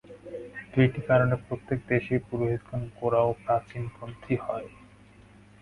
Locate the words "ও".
3.21-3.31